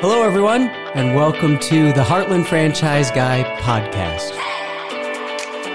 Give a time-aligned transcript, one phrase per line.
[0.00, 4.30] Hello, everyone, and welcome to the Heartland Franchise Guy podcast.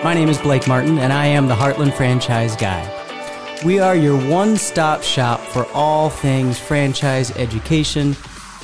[0.04, 2.88] My name is Blake Martin, and I am the Heartland Franchise Guy.
[3.66, 8.16] We are your one stop shop for all things franchise education,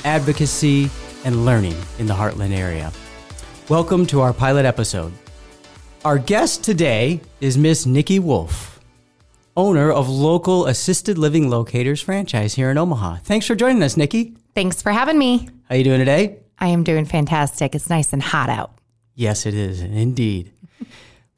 [0.04, 0.90] advocacy,
[1.24, 2.92] and learning in the Heartland area.
[3.68, 5.12] Welcome to our pilot episode.
[6.04, 8.77] Our guest today is Miss Nikki Wolf,
[9.58, 13.16] owner of local assisted living locators franchise here in Omaha.
[13.24, 14.36] Thanks for joining us, Nikki.
[14.54, 15.48] Thanks for having me.
[15.68, 16.38] How are you doing today?
[16.60, 17.74] I am doing fantastic.
[17.74, 18.78] It's nice and hot out.
[19.16, 20.52] Yes, it is, indeed.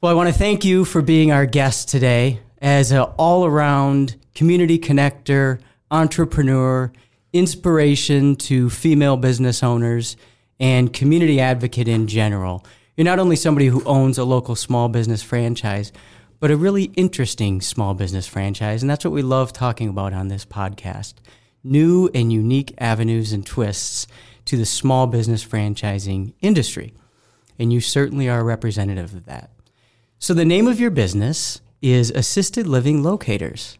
[0.01, 4.15] well, I want to thank you for being our guest today as an all around
[4.35, 6.91] community connector, entrepreneur,
[7.33, 10.15] inspiration to female business owners,
[10.59, 12.63] and community advocate in general.
[12.95, 15.91] You're not only somebody who owns a local small business franchise,
[16.41, 18.81] but a really interesting small business franchise.
[18.81, 21.13] And that's what we love talking about on this podcast
[21.63, 24.07] new and unique avenues and twists
[24.45, 26.91] to the small business franchising industry.
[27.59, 29.51] And you certainly are representative of that.
[30.17, 33.77] So, the name of your business is Assisted Living Locators.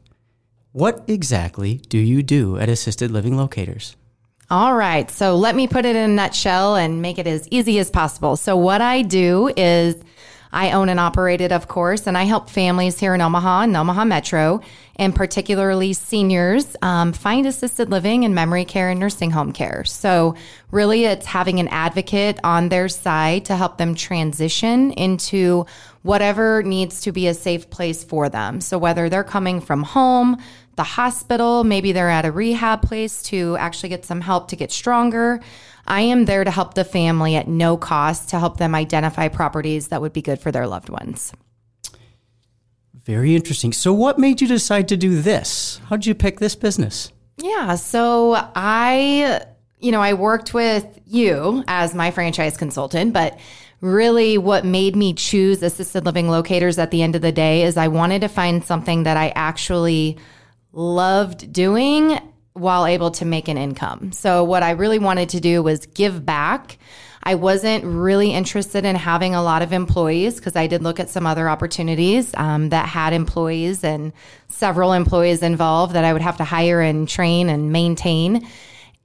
[0.72, 3.96] What exactly do you do at Assisted Living Locators?
[4.52, 5.10] All right.
[5.10, 8.36] So let me put it in a nutshell and make it as easy as possible.
[8.36, 9.96] So, what I do is
[10.54, 13.78] I own and operate it, of course, and I help families here in Omaha and
[13.78, 14.62] Omaha Metro,
[14.98, 19.84] and particularly seniors, um, find assisted living and memory care and nursing home care.
[19.86, 20.36] So,
[20.70, 25.66] really, it's having an advocate on their side to help them transition into
[26.04, 28.60] whatever needs to be a safe place for them.
[28.60, 30.38] So, whether they're coming from home,
[30.76, 34.72] the hospital, maybe they're at a rehab place to actually get some help to get
[34.72, 35.40] stronger.
[35.92, 39.90] I am there to help the family at no cost to help them identify properties
[39.90, 41.34] that would be good for their loved ones.
[43.04, 43.74] Very interesting.
[43.74, 45.82] So, what made you decide to do this?
[45.88, 47.12] How did you pick this business?
[47.38, 49.42] Yeah, so I,
[49.80, 53.38] you know, I worked with you as my franchise consultant, but
[53.82, 57.76] really what made me choose assisted living locators at the end of the day is
[57.76, 60.18] I wanted to find something that I actually
[60.72, 62.18] loved doing
[62.54, 64.12] while able to make an income.
[64.12, 66.78] So, what I really wanted to do was give back.
[67.24, 71.10] I wasn't really interested in having a lot of employees because I did look at
[71.10, 74.12] some other opportunities um, that had employees and
[74.48, 78.48] several employees involved that I would have to hire and train and maintain.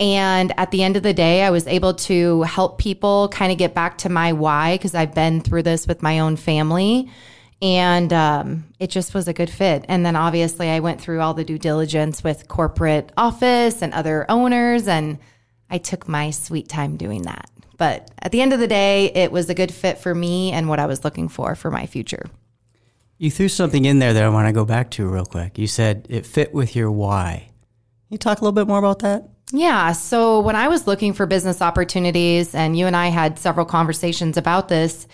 [0.01, 3.59] And at the end of the day, I was able to help people kind of
[3.59, 7.11] get back to my why because I've been through this with my own family
[7.63, 9.85] and um, it just was a good fit.
[9.89, 14.27] And then obviously, I went through all the due diligence with corporate office and other
[14.29, 15.19] owners, and
[15.71, 17.51] I took my sweet time doing that.
[17.79, 20.69] But at the end of the day, it was a good fit for me and
[20.69, 22.27] what I was looking for for my future.
[23.19, 25.59] You threw something in there that I want to go back to real quick.
[25.59, 27.49] You said it fit with your why.
[28.09, 29.29] Can you talk a little bit more about that?
[29.53, 29.93] Yeah.
[29.93, 34.37] So when I was looking for business opportunities, and you and I had several conversations
[34.37, 35.07] about this,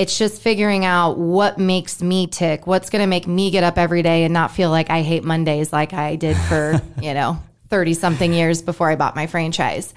[0.00, 3.76] it's just figuring out what makes me tick, what's going to make me get up
[3.76, 7.38] every day and not feel like I hate Mondays like I did for, you know,
[7.68, 9.92] 30 something years before I bought my franchise.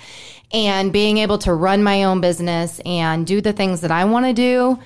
[0.51, 4.25] And being able to run my own business and do the things that I want
[4.25, 4.77] to do,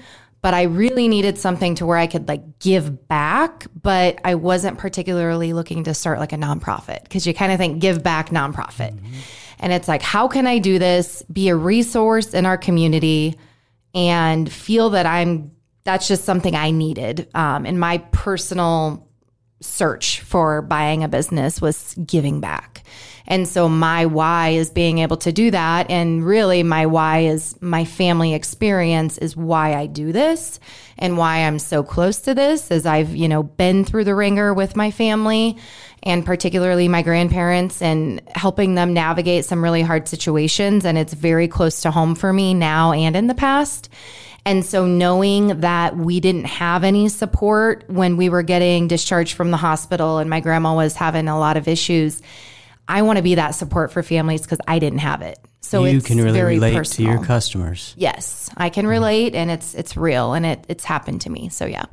[0.43, 4.77] but I really needed something to where I could like give back, but I wasn't
[4.77, 8.93] particularly looking to start like a nonprofit because you kind of think give back nonprofit.
[8.93, 9.13] Mm-hmm.
[9.61, 13.35] And it's like, how can I do this, be a resource in our community?
[13.97, 15.51] And feel that I'm
[15.83, 19.07] that's just something I needed um, in my personal
[19.61, 22.76] search for buying a business was giving back.
[23.27, 25.89] And so my why is being able to do that.
[25.89, 30.59] And really, my why is my family experience is why I do this
[30.97, 34.53] and why I'm so close to this, as I've, you know, been through the ringer
[34.53, 35.57] with my family
[36.03, 40.85] and particularly my grandparents and helping them navigate some really hard situations.
[40.85, 43.89] And it's very close to home for me now and in the past.
[44.45, 49.51] And so, knowing that we didn't have any support when we were getting discharged from
[49.51, 52.21] the hospital and my grandma was having a lot of issues,
[52.87, 55.39] I want to be that support for families because I didn't have it.
[55.61, 57.11] So you it's can really very relate personal.
[57.11, 57.93] to your customers.
[57.97, 58.89] Yes, I can mm.
[58.89, 61.49] relate, and it's it's real, and it it's happened to me.
[61.49, 61.85] So yeah,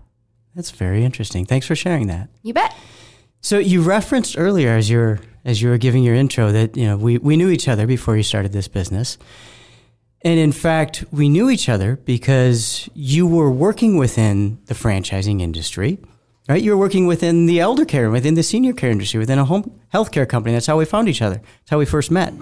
[0.55, 1.45] that's very interesting.
[1.45, 2.29] Thanks for sharing that.
[2.43, 2.75] You bet.
[3.41, 6.97] So you referenced earlier as you're as you were giving your intro that you know
[6.97, 9.19] we, we knew each other before you started this business.
[10.23, 15.99] And in fact, we knew each other because you were working within the franchising industry,
[16.49, 16.63] right?
[16.63, 19.81] You were working within the elder care, within the senior care industry, within a home
[19.93, 20.55] healthcare company.
[20.55, 21.37] That's how we found each other.
[21.37, 22.35] That's how we first met.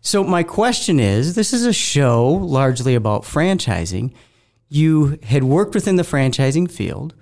[0.00, 4.12] So my question is, this is a show largely about franchising.
[4.68, 7.14] You had worked within the franchising field,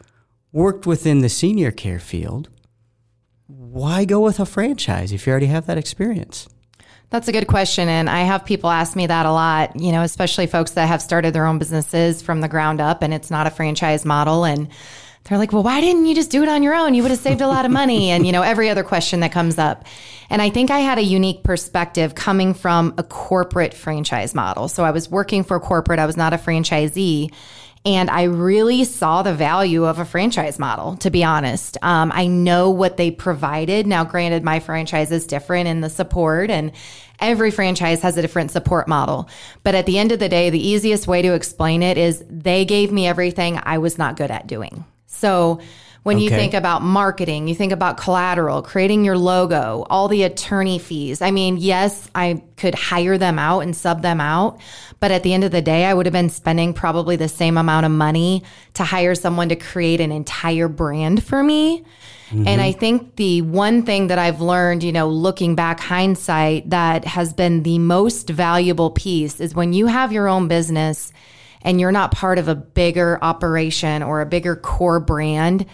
[0.52, 2.48] worked within the senior care field
[3.70, 6.48] why go with a franchise if you already have that experience?
[7.10, 7.88] That's a good question.
[7.88, 11.02] And I have people ask me that a lot, you know, especially folks that have
[11.02, 14.44] started their own businesses from the ground up and it's not a franchise model.
[14.44, 14.68] And
[15.30, 16.92] they're like, well, why didn't you just do it on your own?
[16.92, 18.10] You would have saved a lot of money.
[18.10, 19.86] And, you know, every other question that comes up.
[20.28, 24.66] And I think I had a unique perspective coming from a corporate franchise model.
[24.66, 27.32] So I was working for corporate, I was not a franchisee.
[27.84, 31.78] And I really saw the value of a franchise model, to be honest.
[31.80, 33.86] Um, I know what they provided.
[33.86, 36.72] Now, granted, my franchise is different in the support, and
[37.20, 39.30] every franchise has a different support model.
[39.62, 42.66] But at the end of the day, the easiest way to explain it is they
[42.66, 44.84] gave me everything I was not good at doing.
[45.10, 45.60] So,
[46.02, 50.78] when you think about marketing, you think about collateral, creating your logo, all the attorney
[50.78, 51.20] fees.
[51.20, 54.58] I mean, yes, I could hire them out and sub them out,
[54.98, 57.58] but at the end of the day, I would have been spending probably the same
[57.58, 61.84] amount of money to hire someone to create an entire brand for me.
[62.30, 62.48] Mm-hmm.
[62.48, 67.04] And I think the one thing that I've learned, you know, looking back hindsight, that
[67.04, 71.12] has been the most valuable piece is when you have your own business
[71.62, 75.66] and you're not part of a bigger operation or a bigger core brand,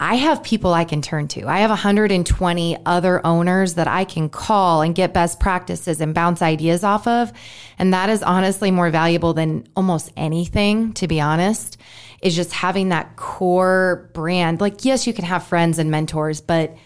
[0.00, 1.46] I have people I can turn to.
[1.46, 6.42] I have 120 other owners that I can call and get best practices and bounce
[6.42, 7.32] ideas off of.
[7.78, 11.76] And that is honestly more valuable than almost anything, to be honest,
[12.22, 14.60] is just having that core brand.
[14.60, 16.76] Like, yes, you can have friends and mentors, but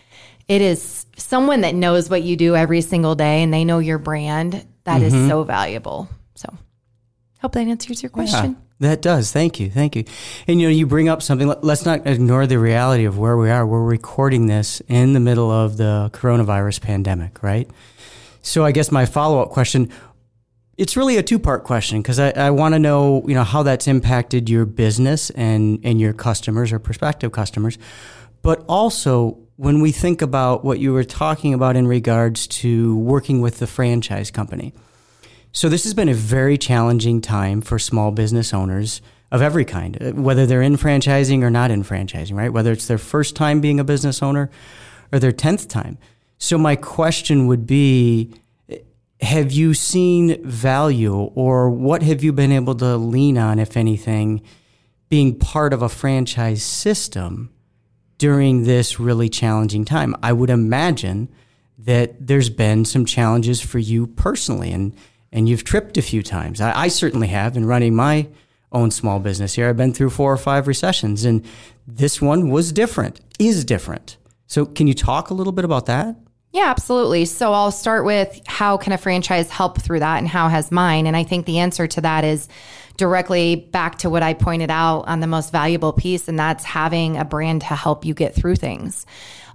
[0.47, 3.99] it is someone that knows what you do every single day and they know your
[3.99, 4.67] brand.
[4.85, 5.17] That mm-hmm.
[5.17, 6.09] is so valuable.
[6.35, 6.55] So,
[7.41, 8.53] hope that answers your question.
[8.53, 8.65] Yeah.
[8.81, 9.33] That does.
[9.33, 9.71] Thank you.
[9.71, 10.05] Thank you.
[10.47, 11.53] And you know, you bring up something.
[11.63, 13.67] Let's not ignore the reality of where we are.
[13.67, 17.69] We're recording this in the middle of the coronavirus pandemic, right?
[18.43, 19.91] So I guess my follow up question.
[20.77, 23.65] It's really a two part question because I, I want to know, you know, how
[23.65, 27.79] that's impacted your business and, and your customers or prospective customers.
[28.43, 33.41] But also when we think about what you were talking about in regards to working
[33.41, 34.73] with the franchise company
[35.59, 39.03] so this has been a very challenging time for small business owners
[39.33, 42.53] of every kind, uh, whether they're in franchising or not in franchising, right?
[42.53, 44.53] Whether it's their first time being a business owner
[45.11, 45.99] or their 10th time.
[46.39, 48.33] So my question would be
[49.21, 54.43] have you seen value or what have you been able to lean on if anything
[55.09, 57.53] being part of a franchise system
[58.17, 60.15] during this really challenging time?
[60.23, 61.29] I would imagine
[61.79, 64.95] that there's been some challenges for you personally and
[65.33, 66.61] and you've tripped a few times.
[66.61, 68.29] I, I, certainly have in running my
[68.73, 69.69] own small business here.
[69.69, 71.45] I've been through four or five recessions, and
[71.87, 74.17] this one was different, is different.
[74.47, 76.17] So, can you talk a little bit about that?
[76.53, 77.27] Yeah, absolutely.
[77.27, 81.07] So, I'll start with how can a franchise help through that, and how has mine?
[81.07, 82.49] And I think the answer to that is
[82.97, 87.17] directly back to what I pointed out on the most valuable piece, and that's having
[87.17, 89.07] a brand to help you get through things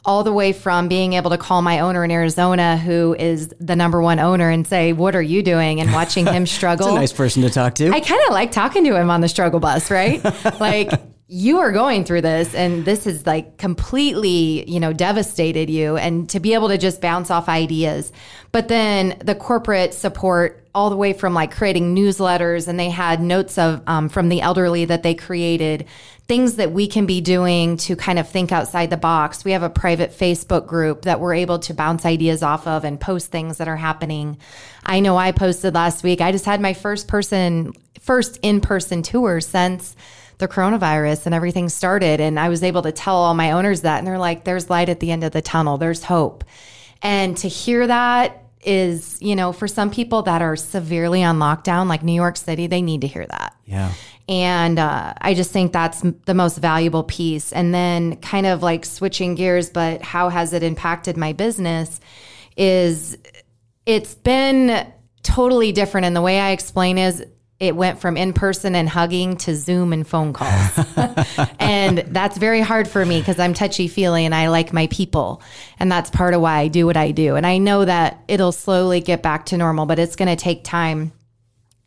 [0.05, 3.75] all the way from being able to call my owner in Arizona, who is the
[3.75, 5.79] number one owner, and say, What are you doing?
[5.79, 6.89] and watching him struggle.
[6.89, 7.89] a nice person to talk to.
[7.89, 10.23] I kind of like talking to him on the struggle bus, right?
[10.59, 10.91] like,
[11.27, 16.29] you are going through this and this has like completely you know devastated you and
[16.29, 18.11] to be able to just bounce off ideas
[18.51, 23.21] but then the corporate support all the way from like creating newsletters and they had
[23.21, 25.85] notes of um, from the elderly that they created
[26.27, 29.43] things that we can be doing to kind of think outside the box.
[29.43, 32.99] We have a private Facebook group that we're able to bounce ideas off of and
[32.99, 34.37] post things that are happening.
[34.85, 36.21] I know I posted last week.
[36.21, 39.97] I just had my first person, first in person tour since
[40.37, 42.21] the coronavirus and everything started.
[42.21, 43.97] And I was able to tell all my owners that.
[43.97, 46.45] And they're like, there's light at the end of the tunnel, there's hope.
[47.01, 51.87] And to hear that, is, you know, for some people that are severely on lockdown,
[51.87, 53.55] like New York City, they need to hear that.
[53.65, 53.91] Yeah.
[54.29, 57.51] And uh, I just think that's the most valuable piece.
[57.51, 61.99] And then, kind of like switching gears, but how has it impacted my business?
[62.55, 63.17] Is
[63.85, 64.91] it's been
[65.23, 66.05] totally different.
[66.05, 67.25] And the way I explain is
[67.59, 70.85] it went from in person and hugging to Zoom and phone calls.
[71.59, 75.41] and that's very hard for me because I'm touchy feely and I like my people.
[75.79, 77.35] And that's part of why I do what I do.
[77.35, 80.63] And I know that it'll slowly get back to normal, but it's going to take
[80.63, 81.13] time.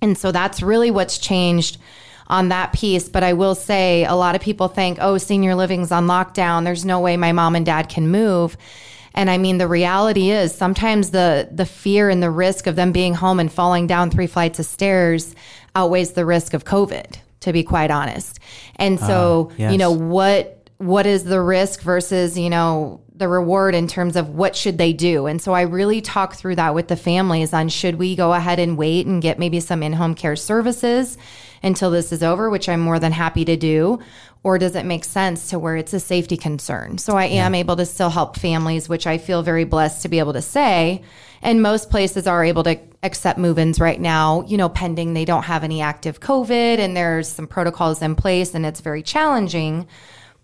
[0.00, 1.78] And so that's really what's changed
[2.28, 3.08] on that piece.
[3.08, 6.64] But I will say a lot of people think, oh, senior living's on lockdown.
[6.64, 8.56] There's no way my mom and dad can move.
[9.14, 12.92] And I mean, the reality is sometimes the the fear and the risk of them
[12.92, 15.34] being home and falling down three flights of stairs
[15.74, 18.38] outweighs the risk of COVID, to be quite honest.
[18.76, 19.72] And so, uh, yes.
[19.72, 24.28] you know, what what is the risk versus, you know, the reward in terms of
[24.28, 25.26] what should they do.
[25.26, 28.58] And so I really talk through that with the families on should we go ahead
[28.58, 31.16] and wait and get maybe some in-home care services
[31.62, 33.98] until this is over, which I'm more than happy to do,
[34.42, 36.98] or does it make sense to where it's a safety concern?
[36.98, 37.60] So I am yeah.
[37.60, 41.02] able to still help families, which I feel very blessed to be able to say.
[41.42, 45.44] And most places are able to accept move-ins right now, you know, pending they don't
[45.44, 49.86] have any active COVID and there's some protocols in place and it's very challenging.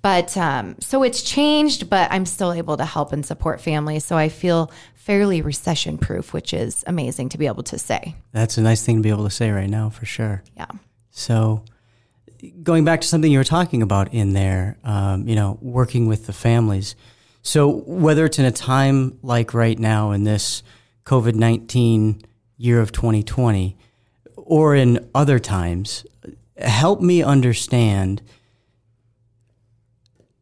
[0.02, 4.04] But um, so it's changed, but I'm still able to help and support families.
[4.04, 8.16] So I feel fairly recession proof, which is amazing to be able to say.
[8.32, 10.42] That's a nice thing to be able to say right now, for sure.
[10.56, 10.66] Yeah.
[11.12, 11.64] So
[12.62, 16.26] going back to something you were talking about in there, um, you know, working with
[16.26, 16.96] the families.
[17.42, 20.62] So whether it's in a time like right now in this
[21.04, 22.22] COVID 19
[22.56, 23.76] year of 2020
[24.36, 26.04] or in other times,
[26.56, 28.22] help me understand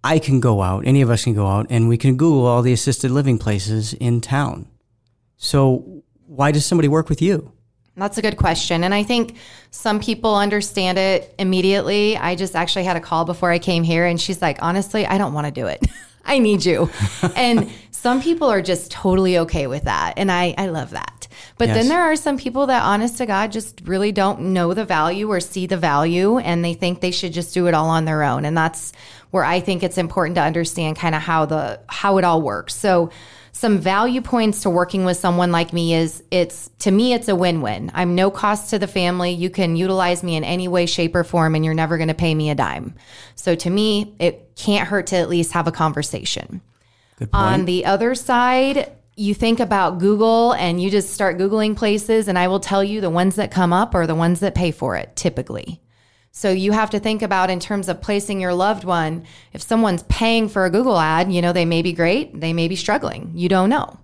[0.03, 2.63] I can go out, any of us can go out, and we can Google all
[2.63, 4.67] the assisted living places in town.
[5.37, 7.53] So, why does somebody work with you?
[8.01, 8.83] That's a good question.
[8.83, 9.37] And I think
[9.71, 12.17] some people understand it immediately.
[12.17, 15.19] I just actually had a call before I came here, and she's like, honestly, I
[15.19, 15.85] don't want to do it.
[16.25, 16.91] I need you.
[17.37, 20.15] and some people are just totally okay with that.
[20.17, 21.29] And I, I love that.
[21.59, 21.77] But yes.
[21.77, 25.29] then there are some people that, honest to God, just really don't know the value
[25.29, 28.23] or see the value, and they think they should just do it all on their
[28.23, 28.47] own.
[28.47, 28.93] And that's
[29.31, 32.75] where I think it's important to understand kind of how the how it all works.
[32.75, 33.11] So
[33.53, 37.35] some value points to working with someone like me is it's to me it's a
[37.35, 37.91] win-win.
[37.95, 39.33] I'm no cost to the family.
[39.33, 42.15] You can utilize me in any way shape or form and you're never going to
[42.15, 42.95] pay me a dime.
[43.35, 46.61] So to me, it can't hurt to at least have a conversation.
[47.35, 52.39] On the other side, you think about Google and you just start Googling places, and
[52.39, 54.97] I will tell you the ones that come up are the ones that pay for
[54.97, 55.83] it typically.
[56.33, 60.05] So you have to think about in terms of placing your loved one, if someone's
[60.05, 63.33] paying for a Google ad, you know, they may be great, they may be struggling.
[63.35, 63.99] You don't know.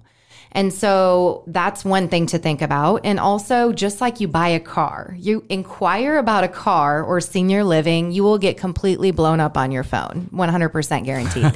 [0.53, 3.03] And so that's one thing to think about.
[3.05, 7.63] And also, just like you buy a car, you inquire about a car or senior
[7.63, 11.53] living, you will get completely blown up on your phone, 100% guaranteed,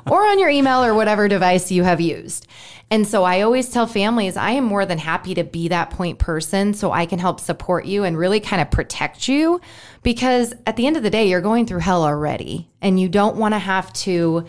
[0.10, 2.46] or on your email or whatever device you have used.
[2.90, 6.18] And so I always tell families, I am more than happy to be that point
[6.18, 9.62] person so I can help support you and really kind of protect you
[10.02, 13.36] because at the end of the day, you're going through hell already and you don't
[13.36, 14.46] want to have to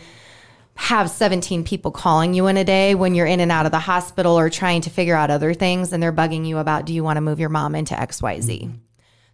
[0.75, 3.79] have 17 people calling you in a day when you're in and out of the
[3.79, 7.03] hospital or trying to figure out other things and they're bugging you about do you
[7.03, 8.73] want to move your mom into XYZ.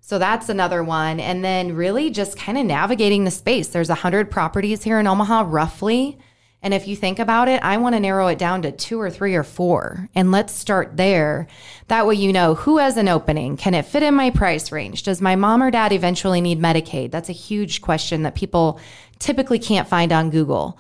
[0.01, 3.69] So that's another one and then really just kind of navigating the space.
[3.69, 6.19] There's 100 properties here in Omaha roughly.
[6.61, 9.09] And if you think about it, I want to narrow it down to two or
[9.09, 10.09] three or four.
[10.13, 11.47] And let's start there.
[11.87, 13.55] That way, you know who has an opening.
[13.55, 15.03] Can it fit in my price range?
[15.03, 17.11] Does my mom or dad eventually need Medicaid?
[17.11, 18.79] That's a huge question that people
[19.19, 20.77] typically can't find on Google.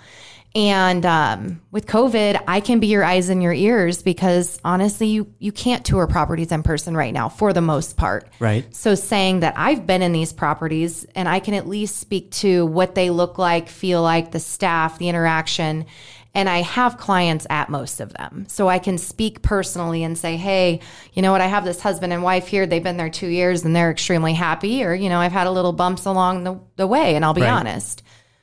[0.55, 5.31] And um, with COVID, I can be your eyes and your ears because honestly, you
[5.37, 8.27] you can't tour properties in person right now for the most part.
[8.39, 8.65] Right.
[8.75, 12.65] So saying that I've been in these properties and I can at least speak to
[12.65, 15.85] what they look like, feel like, the staff, the interaction,
[16.33, 18.45] and I have clients at most of them.
[18.47, 20.79] So I can speak personally and say, hey,
[21.13, 22.65] you know what, I have this husband and wife here.
[22.65, 24.83] They've been there two years and they're extremely happy.
[24.83, 27.41] Or, you know, I've had a little bumps along the, the way, and I'll be
[27.41, 27.51] right.
[27.51, 28.01] honest.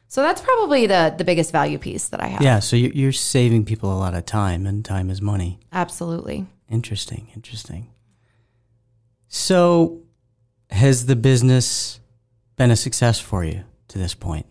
[0.09, 2.43] So that's probably the the biggest value piece that I have.
[2.43, 5.59] Yeah, so you're saving people a lot of time, and time is money.
[5.73, 6.47] Absolutely.
[6.71, 7.89] Interesting, interesting.
[9.29, 10.03] So,
[10.71, 12.01] has the business
[12.57, 14.47] been a success for you to this point?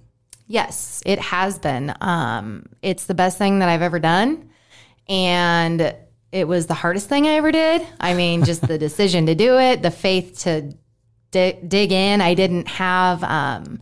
[0.47, 1.93] Yes, it has been.
[2.01, 4.49] Um, it's the best thing that I've ever done,
[5.07, 5.95] and
[6.31, 7.85] it was the hardest thing I ever did.
[7.99, 10.73] I mean, just the decision to do it, the faith to
[11.31, 12.19] dig in.
[12.21, 13.23] I didn't have.
[13.23, 13.79] Um,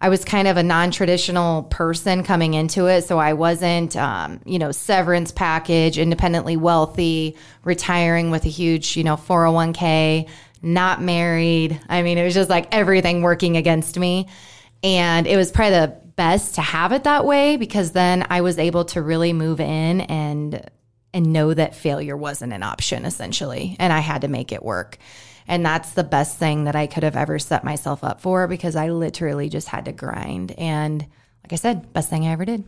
[0.00, 4.58] I was kind of a non-traditional person coming into it, so I wasn't, um, you
[4.58, 10.28] know, severance package, independently wealthy, retiring with a huge, you know, 401k,
[10.62, 11.80] not married.
[11.88, 14.28] I mean, it was just like everything working against me,
[14.84, 18.58] and it was probably the best to have it that way because then I was
[18.58, 20.68] able to really move in and
[21.14, 24.98] and know that failure wasn't an option essentially, and I had to make it work.
[25.48, 28.76] And that's the best thing that I could have ever set myself up for because
[28.76, 30.52] I literally just had to grind.
[30.52, 31.00] And
[31.42, 32.64] like I said, best thing I ever did.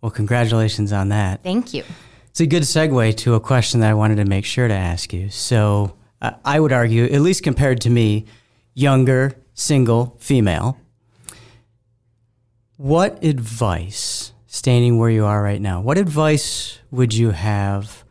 [0.00, 1.42] Well, congratulations on that.
[1.42, 1.84] Thank you.
[2.30, 5.12] It's a good segue to a question that I wanted to make sure to ask
[5.12, 5.28] you.
[5.28, 8.26] So, uh, I would argue, at least compared to me,
[8.74, 10.78] younger, single, female,
[12.76, 18.04] what advice, standing where you are right now, what advice would you have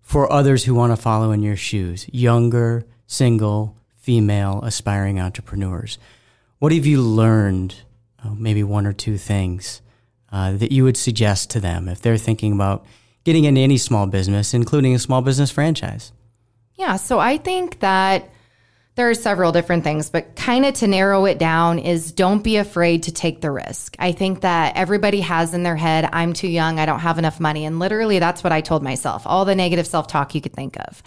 [0.00, 5.98] for others who want to follow in your shoes, younger, single, female, aspiring entrepreneurs.
[6.58, 7.74] What have you learned
[8.24, 9.82] uh, maybe one or two things
[10.32, 12.86] uh, that you would suggest to them if they're thinking about
[13.24, 16.12] getting into any small business, including a small business franchise?
[16.74, 18.30] Yeah, so I think that
[18.94, 22.56] there are several different things, but kind of to narrow it down is don't be
[22.56, 23.94] afraid to take the risk.
[23.98, 27.40] I think that everybody has in their head, I'm too young, I don't have enough
[27.40, 27.66] money.
[27.66, 30.76] And literally, that's what I told myself all the negative self talk you could think
[30.88, 31.02] of.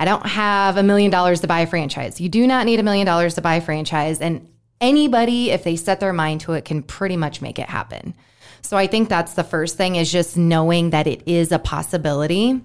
[0.00, 2.22] I don't have a million dollars to buy a franchise.
[2.22, 4.18] You do not need a million dollars to buy a franchise.
[4.18, 4.48] And
[4.80, 8.14] anybody, if they set their mind to it, can pretty much make it happen.
[8.62, 12.62] So I think that's the first thing is just knowing that it is a possibility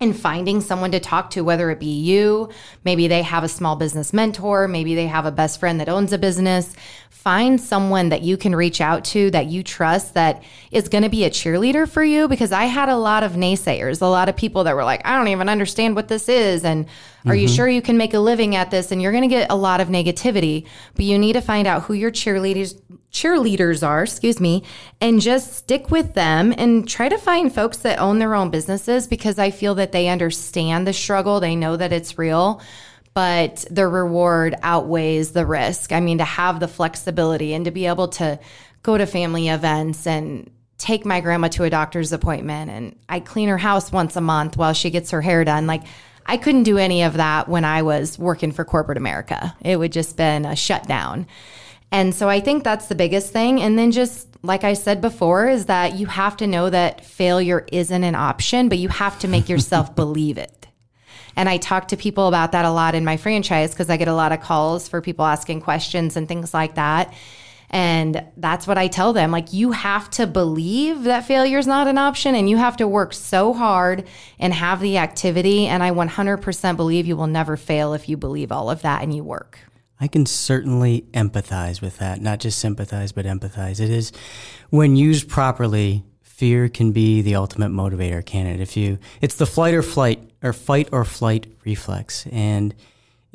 [0.00, 2.50] and finding someone to talk to, whether it be you,
[2.84, 6.12] maybe they have a small business mentor, maybe they have a best friend that owns
[6.12, 6.74] a business.
[7.08, 11.08] Find someone that you can reach out to that you trust that is going to
[11.08, 12.28] be a cheerleader for you.
[12.28, 15.16] Because I had a lot of naysayers, a lot of people that were like, I
[15.16, 16.64] don't even understand what this is.
[16.64, 16.86] And
[17.26, 17.42] are mm-hmm.
[17.42, 18.92] you sure you can make a living at this?
[18.92, 21.82] And you're going to get a lot of negativity, but you need to find out
[21.82, 22.80] who your cheerleaders
[23.10, 24.62] cheerleaders are, excuse me,
[25.00, 29.06] and just stick with them and try to find folks that own their own businesses
[29.06, 31.40] because I feel that they understand the struggle.
[31.40, 32.60] They know that it's real,
[33.14, 35.92] but the reward outweighs the risk.
[35.92, 38.38] I mean, to have the flexibility and to be able to
[38.82, 43.48] go to family events and take my grandma to a doctor's appointment and I clean
[43.48, 45.66] her house once a month while she gets her hair done.
[45.66, 45.84] Like,
[46.26, 49.56] I couldn't do any of that when I was working for corporate America.
[49.62, 51.26] It would just been a shutdown.
[51.92, 53.60] And so I think that's the biggest thing.
[53.62, 57.64] And then just like I said before, is that you have to know that failure
[57.72, 60.66] isn't an option, but you have to make yourself believe it.
[61.36, 64.08] And I talk to people about that a lot in my franchise because I get
[64.08, 67.12] a lot of calls for people asking questions and things like that.
[67.70, 69.30] And that's what I tell them.
[69.30, 72.88] Like, you have to believe that failure is not an option and you have to
[72.88, 74.06] work so hard
[74.38, 75.66] and have the activity.
[75.66, 79.14] And I 100% believe you will never fail if you believe all of that and
[79.14, 79.58] you work.
[79.98, 83.80] I can certainly empathize with that, not just sympathize, but empathize.
[83.80, 84.12] It is
[84.70, 88.60] when used properly, fear can be the ultimate motivator, can it?
[88.60, 92.26] If you, it's the flight or flight or fight or flight reflex.
[92.30, 92.74] And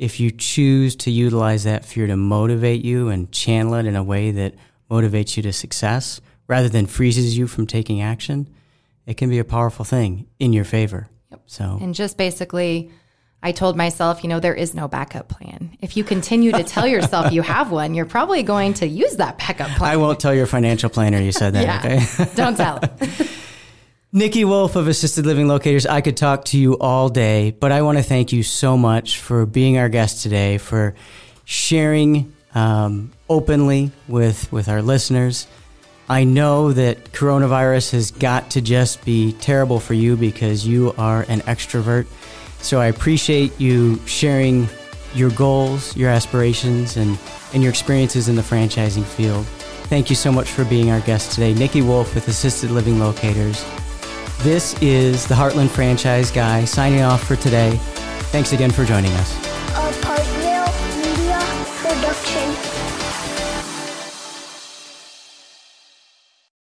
[0.02, 4.02] if you choose to utilize that fear to motivate you and channel it in a
[4.02, 4.52] way that
[4.90, 8.52] motivates you to success rather than freezes you from taking action,
[9.06, 11.08] it can be a powerful thing in your favor.
[11.30, 11.42] Yep.
[11.46, 12.90] So, and just basically
[13.44, 15.76] I told myself, you know, there is no backup plan.
[15.80, 19.38] If you continue to tell yourself you have one, you're probably going to use that
[19.38, 19.92] backup plan.
[19.92, 22.34] I won't tell your financial planner you said that, yeah, okay?
[22.34, 22.80] don't tell.
[24.12, 27.80] Nikki Wolf of Assisted Living Locators, I could talk to you all day, but I
[27.82, 30.94] want to thank you so much for being our guest today, for
[31.44, 35.46] sharing um, openly with, with our listeners.
[36.08, 41.24] I know that coronavirus has got to just be terrible for you because you are
[41.28, 42.06] an extrovert
[42.62, 44.68] so I appreciate you sharing
[45.14, 47.18] your goals, your aspirations, and,
[47.52, 49.44] and your experiences in the franchising field.
[49.88, 51.52] Thank you so much for being our guest today.
[51.52, 53.62] Nikki Wolf with Assisted Living Locators.
[54.42, 57.78] This is the Heartland Franchise Guy signing off for today.
[58.32, 59.51] Thanks again for joining us.